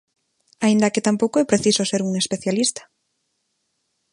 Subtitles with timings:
[0.65, 2.83] Aínda que tampouco é preciso ser un especialista.